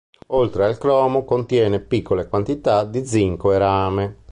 Oltre 0.29 0.65
al 0.65 0.79
cromo, 0.79 1.23
contiene 1.23 1.79
piccole 1.79 2.27
quantità 2.27 2.85
di 2.85 3.05
zinco 3.05 3.53
e 3.53 3.57
rame. 3.59 4.17